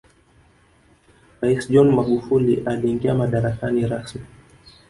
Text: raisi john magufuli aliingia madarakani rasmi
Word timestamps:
raisi 1.41 1.71
john 1.73 1.91
magufuli 1.91 2.63
aliingia 2.65 3.13
madarakani 3.13 3.87
rasmi 3.87 4.23